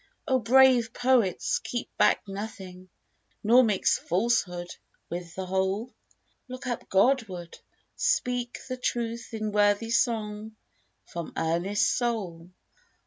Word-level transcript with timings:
O 0.27 0.39
brave 0.39 0.93
poets, 0.93 1.59
keep 1.59 1.95
back 1.95 2.23
nothing; 2.27 2.89
Nor 3.43 3.63
mix 3.63 3.99
falsehood 3.99 4.69
with 5.11 5.35
the 5.35 5.45
whole! 5.45 5.93
Look 6.47 6.65
up 6.65 6.89
Godward! 6.89 7.59
speak 7.95 8.57
the 8.67 8.77
truth 8.77 9.31
in 9.31 9.51
Worthy 9.51 9.91
song 9.91 10.55
from 11.05 11.33
earnest 11.37 11.95
soul 11.95 12.49